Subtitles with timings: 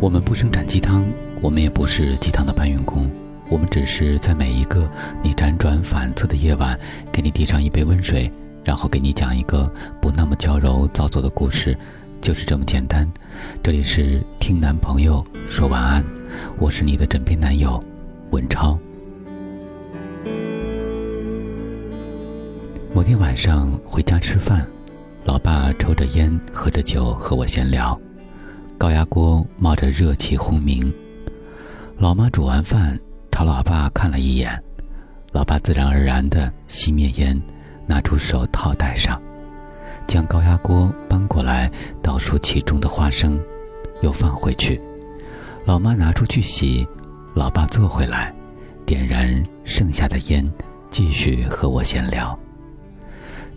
[0.00, 1.04] 我们不生产鸡汤，
[1.40, 3.10] 我们也不是鸡汤的搬运工，
[3.50, 4.88] 我们只是在每一个
[5.24, 6.78] 你辗转反侧的夜晚，
[7.12, 8.30] 给你递上一杯温水，
[8.62, 9.68] 然后给你讲一个
[10.00, 11.76] 不那么娇柔造作的故事，
[12.20, 13.10] 就是这么简单。
[13.60, 16.04] 这里是听男朋友说晚安，
[16.60, 17.82] 我是你的枕边男友
[18.30, 18.78] 文超。
[22.94, 24.64] 某天晚上回家吃饭，
[25.24, 28.00] 老爸抽着烟，喝着酒和我闲聊。
[28.78, 30.90] 高压锅冒着热气轰鸣，
[31.98, 32.96] 老妈煮完饭
[33.32, 34.56] 朝老爸看了一眼，
[35.32, 37.38] 老爸自然而然地熄灭烟，
[37.88, 39.20] 拿出手套戴上，
[40.06, 41.68] 将高压锅搬过来
[42.00, 43.36] 倒出其中的花生，
[44.00, 44.80] 又放回去。
[45.64, 46.86] 老妈拿出去洗，
[47.34, 48.32] 老爸坐回来，
[48.86, 50.48] 点燃剩下的烟，
[50.88, 52.38] 继续和我闲聊。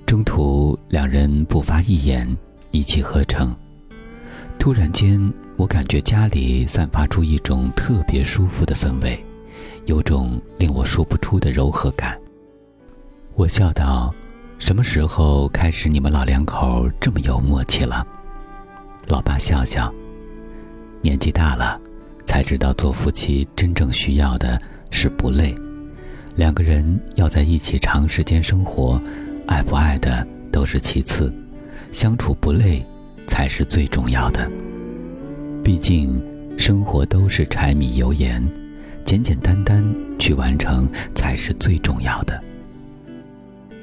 [0.08, 2.28] 中途两人不发一言，
[2.72, 3.56] 一气呵成。
[4.62, 5.20] 突然间，
[5.58, 9.20] 我感觉家里散发出一种特别舒服的氛围，
[9.86, 12.16] 有种令我说不出的柔和感。
[13.34, 14.14] 我笑道
[14.62, 18.06] ：“什么时候开始你们老两口这么有默契了？”
[19.10, 19.92] 老爸笑笑
[21.02, 21.82] ：“年纪大了，
[22.24, 25.56] 才知道做夫妻真正需要的是不累。
[26.36, 29.02] 两个人要在一起长时间生活，
[29.48, 31.34] 爱不爱的都是其次，
[31.92, 32.86] 相处不累。”
[33.32, 34.52] 才是最重要的。
[35.64, 36.22] 毕竟，
[36.58, 38.46] 生活都是柴米油盐，
[39.06, 39.82] 简简单单
[40.20, 42.38] 去完成才是最重要的。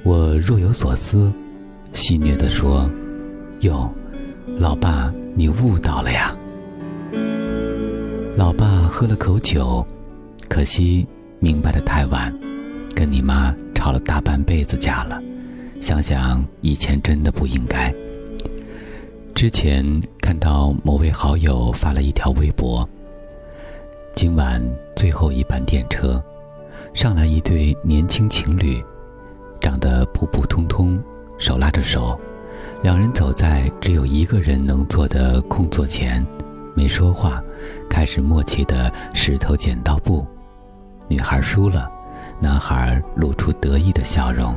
[0.04, 1.32] 我若有所思，
[1.94, 2.90] 戏谑地说
[3.60, 3.90] ：“哟，
[4.58, 6.36] 老爸，你悟到了呀？”
[8.36, 9.84] 老爸喝了口酒，
[10.46, 11.06] 可惜
[11.40, 12.38] 明白的太晚，
[12.94, 15.18] 跟你妈吵了大半辈子架了。
[15.80, 17.90] 想想以前，真的不应该。
[19.38, 19.84] 之前
[20.20, 22.86] 看到某位好友发了一条微博
[24.12, 24.60] ：“今晚
[24.96, 26.20] 最后一班电车，
[26.92, 28.82] 上来一对年轻情侣，
[29.60, 31.00] 长得普普通通，
[31.38, 32.18] 手拉着手，
[32.82, 36.26] 两人走在只有一个人能坐的空座前，
[36.74, 37.40] 没说话，
[37.88, 40.26] 开始默契的石头剪刀布。
[41.06, 41.88] 女孩输了，
[42.40, 44.52] 男孩露出得意的笑容，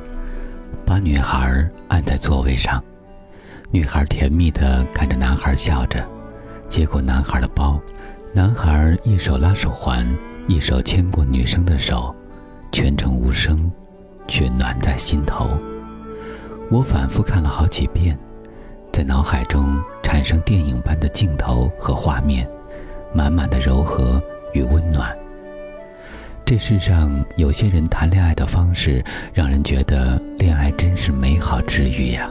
[0.83, 2.83] 把女孩按在座位上。”
[3.73, 6.05] 女孩甜蜜地看着男孩笑着，
[6.67, 7.79] 接过男孩的包，
[8.33, 10.05] 男孩一手拉手环，
[10.45, 12.13] 一手牵过女生的手，
[12.73, 13.71] 全程无声，
[14.27, 15.49] 却暖在心头。
[16.69, 18.17] 我反复看了好几遍，
[18.91, 22.45] 在脑海中产生电影般的镜头和画面，
[23.13, 24.21] 满满的柔和
[24.53, 25.17] 与温暖。
[26.43, 29.01] 这世上有些人谈恋爱的方式，
[29.33, 32.29] 让人觉得恋爱真是美好治愈呀。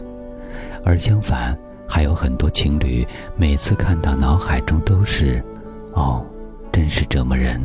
[0.84, 5.42] 而相反，还有很多情侣，每次看到脑海中都是
[5.94, 6.24] “哦，
[6.72, 7.60] 真是折磨人。”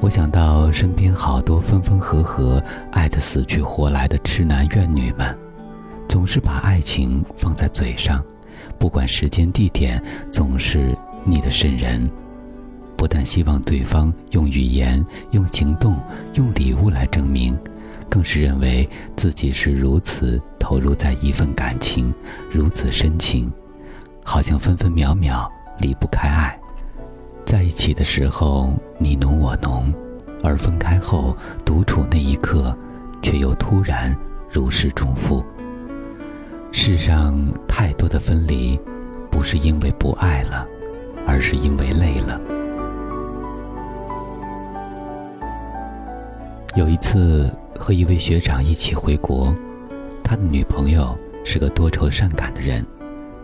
[0.00, 2.62] 我想到身边好多分分合合、
[2.92, 5.36] 爱得死去活来的痴男怨女们，
[6.08, 8.22] 总是把爱情放在嘴上，
[8.78, 12.06] 不管时间地点，总是腻得渗人。
[12.96, 15.96] 不但希望对方用语言、用行动、
[16.34, 17.58] 用礼物来证明。
[18.14, 22.14] 更是认为自己是如此投入在一份感情，
[22.48, 23.52] 如此深情，
[24.22, 26.56] 好像分分秒秒离不开爱。
[27.44, 29.92] 在一起的时候你侬我侬，
[30.44, 32.72] 而分开后独处那一刻，
[33.20, 34.16] 却又突然
[34.48, 35.44] 如释重负。
[36.70, 37.36] 世上
[37.66, 38.78] 太多的分离，
[39.28, 40.64] 不是因为不爱了，
[41.26, 42.40] 而是因为累了。
[46.76, 47.50] 有一次。
[47.76, 49.52] 和一位学长一起回国，
[50.22, 52.86] 他的女朋友是个多愁善感的人，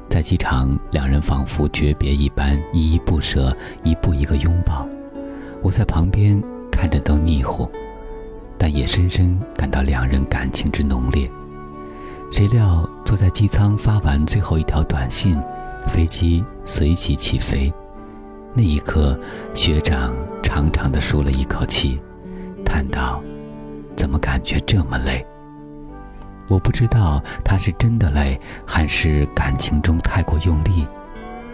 [0.08, 4.86] 在机场，两人仿佛诀别一般，依依不舍，一步一个拥抱。
[5.62, 7.68] 我在旁边看着都腻乎，
[8.56, 11.28] 但也深深感到两人感情之浓烈。
[12.30, 15.36] 谁料坐在机舱发完最后一条短信，
[15.88, 17.70] 飞机随即起飞，
[18.54, 19.18] 那一刻，
[19.52, 22.00] 学长长长的舒了一口气，
[22.70, 23.20] 叹道。
[23.96, 25.26] 怎么感觉这么累？
[26.48, 30.86] 我不知道他是真的累，还是感情中太过用力。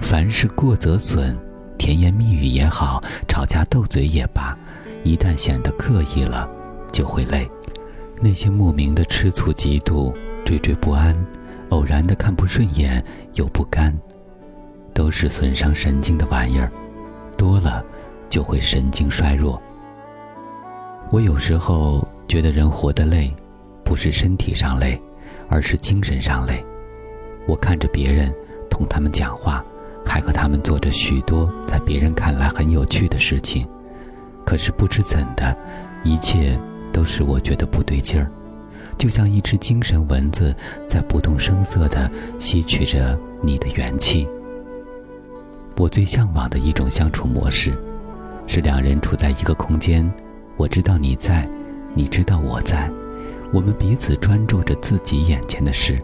[0.02, 1.34] 凡事过则损，
[1.78, 4.56] 甜言蜜语也好，吵架斗嘴也罢，
[5.04, 6.46] 一旦显得刻意了，
[6.92, 7.48] 就会累。
[8.20, 10.14] 那些莫名的吃醋、嫉妒、
[10.44, 11.16] 惴惴不安，
[11.70, 13.02] 偶然的看不顺眼
[13.32, 13.92] 又不甘，
[14.92, 16.70] 都是损伤神经的玩意儿，
[17.38, 17.82] 多了
[18.28, 19.60] 就会神经衰弱。
[21.16, 22.06] 我有时候。
[22.28, 23.32] 觉得人活得累，
[23.84, 25.00] 不是身体上累，
[25.48, 26.62] 而是精神上累。
[27.46, 28.34] 我看着别人，
[28.68, 29.64] 同他们讲话，
[30.04, 33.64] 还和他们做着许多在别人看来很有趣的事情，
[34.44, 35.56] 可是不知怎的，
[36.02, 36.58] 一切
[36.92, 38.28] 都使我觉得不对劲儿，
[38.98, 40.52] 就像一只精神蚊子
[40.88, 42.10] 在不动声色地
[42.40, 44.26] 吸取着你的元气。
[45.76, 47.72] 我最向往的一种相处模式，
[48.48, 50.12] 是两人处在一个空间，
[50.56, 51.46] 我知道你在，
[51.94, 52.90] 你知道我在，
[53.52, 55.98] 我们彼此专注着自己眼前的事，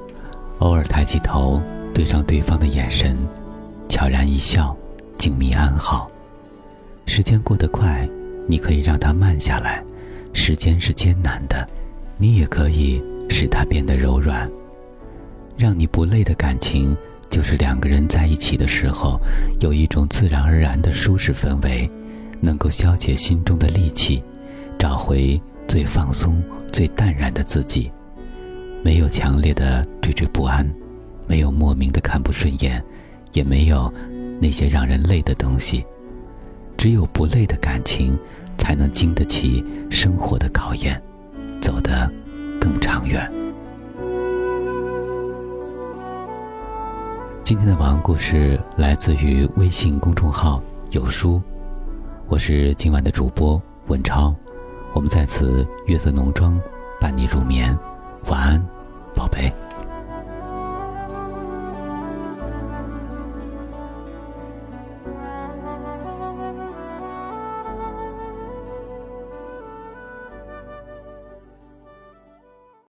[0.58, 1.60] 偶尔抬起头
[1.94, 3.16] 对上对方的眼神，
[3.88, 4.76] 悄然一笑，
[5.16, 6.10] 静谧安好。
[7.06, 8.08] 时间过得快，
[8.46, 9.82] 你可以让它慢下来；
[10.32, 11.66] 时间是艰难的，
[12.18, 14.50] 你也可以使它变得柔软。
[15.56, 16.96] 让你不累的感情。
[17.30, 19.18] 就是两个人在一起的时候，
[19.58, 21.90] 有一种自然而然的舒适氛围，
[22.42, 24.22] 能够消解心中的戾气，
[24.82, 26.42] 找回最放松、
[26.72, 27.88] 最淡然的自己。
[28.82, 30.68] 没有强烈的惴惴不安，
[31.28, 32.82] 没有莫名的看不顺眼，
[33.32, 33.88] 也没有
[34.40, 35.86] 那些让人累的东西。
[36.76, 38.18] 只有不累的感情，
[38.58, 41.00] 才能经得起生活的考验，
[41.60, 42.10] 走得
[42.60, 43.32] 更长远。
[47.44, 51.40] 今天的晚安故事来自于微信公众号“有书”，
[52.26, 54.34] 我是今晚的主播文超，
[54.94, 56.60] 我们在此月色浓妆
[57.00, 57.76] 伴你入眠，
[58.26, 58.66] 晚安，
[59.14, 59.50] 宝贝。